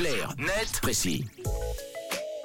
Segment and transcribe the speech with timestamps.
[0.00, 1.26] Clair, net, précis.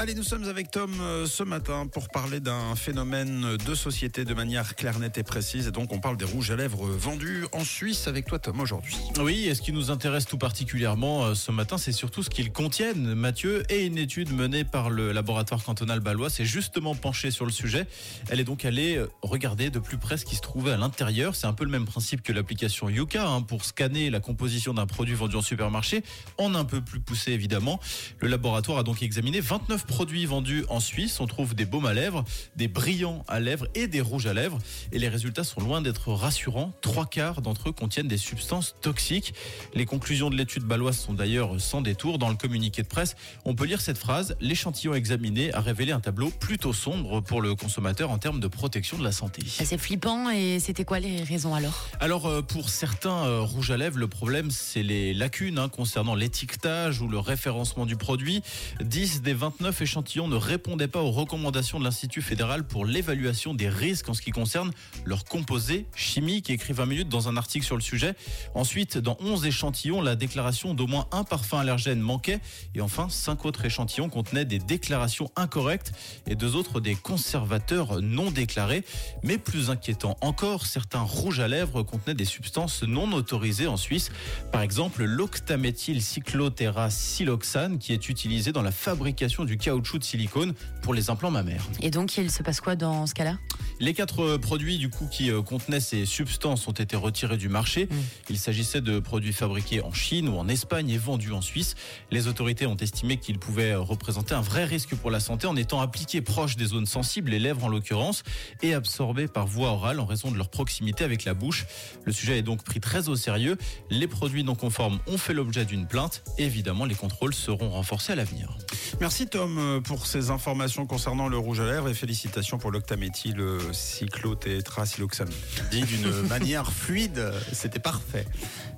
[0.00, 4.32] Allez, nous sommes avec Tom euh, ce matin pour parler d'un phénomène de société de
[4.32, 5.66] manière claire, nette et précise.
[5.66, 8.96] Et donc, on parle des rouges à lèvres vendus en Suisse avec toi, Tom, aujourd'hui.
[9.18, 12.52] Oui, et ce qui nous intéresse tout particulièrement euh, ce matin, c'est surtout ce qu'ils
[12.52, 13.64] contiennent, Mathieu.
[13.70, 17.88] Et une étude menée par le laboratoire cantonal balois s'est justement penchée sur le sujet.
[18.30, 21.34] Elle est donc allée euh, regarder de plus près ce qui se trouvait à l'intérieur.
[21.34, 24.86] C'est un peu le même principe que l'application Yuka hein, pour scanner la composition d'un
[24.86, 26.04] produit vendu en supermarché,
[26.36, 27.80] en un peu plus poussé évidemment.
[28.20, 31.18] Le laboratoire a donc examiné 29 produits vendus en Suisse.
[31.18, 32.24] On trouve des baumes à lèvres,
[32.54, 34.58] des brillants à lèvres et des rouges à lèvres.
[34.92, 36.72] Et les résultats sont loin d'être rassurants.
[36.82, 39.34] Trois quarts d'entre eux contiennent des substances toxiques.
[39.74, 42.18] Les conclusions de l'étude baloise sont d'ailleurs sans détour.
[42.18, 44.36] Dans le communiqué de presse, on peut lire cette phrase.
[44.40, 48.98] L'échantillon examiné a révélé un tableau plutôt sombre pour le consommateur en termes de protection
[48.98, 49.42] de la santé.
[49.46, 51.88] C'est flippant et c'était quoi les raisons alors?
[51.98, 56.14] Alors euh, pour certains euh, rouges à lèvres, le problème c'est les lacunes hein, concernant
[56.14, 58.42] l'étiquetage ou le référencement du produit.
[58.80, 63.68] 10 des 29 échantillons ne répondaient pas aux recommandations de l'Institut fédéral pour l'évaluation des
[63.68, 64.70] risques en ce qui concerne
[65.04, 68.14] leurs composés chimiques, écrit 20 minutes dans un article sur le sujet.
[68.54, 72.40] Ensuite, dans 11 échantillons, la déclaration d'au moins un parfum allergène manquait.
[72.74, 75.92] Et enfin, 5 autres échantillons contenaient des déclarations incorrectes
[76.26, 78.84] et deux autres des conservateurs non déclarés.
[79.22, 84.10] Mais plus inquiétant encore, certains rouges à lèvres contenaient des substances non autorisées en Suisse.
[84.52, 90.94] Par exemple, l'octaméthyl cyclotérasiloxane qui est utilisé dans la fabrication du caoutchouc de silicone pour
[90.94, 91.66] les implants mammaires.
[91.80, 93.38] Et donc, il se passe quoi dans ce cas-là?
[93.80, 97.48] Les quatre euh, produits du coup qui euh, contenaient ces substances ont été retirés du
[97.48, 97.86] marché.
[97.86, 97.96] Mm.
[98.30, 101.76] Il s'agissait de produits fabriqués en Chine ou en Espagne et vendus en Suisse.
[102.10, 105.80] Les autorités ont estimé qu'ils pouvaient représenter un vrai risque pour la santé en étant
[105.80, 108.24] appliqués proches des zones sensibles, les lèvres en l'occurrence,
[108.62, 111.66] et absorbés par voie orale en raison de leur proximité avec la bouche.
[112.04, 113.56] Le sujet est donc pris très au sérieux.
[113.90, 116.24] Les produits non conformes ont fait l'objet d'une plainte.
[116.38, 118.58] Évidemment, les contrôles seront renforcés à l'avenir.
[119.00, 123.42] Merci, Tom, euh, pour ces informations concernant le rouge à lèvres et félicitations pour l'octaméthyl
[123.72, 125.30] cyclotétrasiloxane.
[125.70, 128.26] Dit d'une manière fluide, c'était parfait.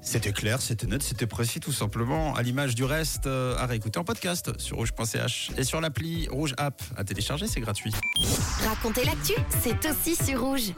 [0.03, 2.34] C'était clair, c'était net, c'était précis tout simplement.
[2.34, 6.55] À l'image du reste, euh, à réécouter en podcast sur rouge.ch et sur l'appli Rouge
[6.56, 6.82] App.
[6.97, 7.93] À télécharger, c'est gratuit.
[8.67, 10.72] Raconter l'actu, c'est aussi sur rouge.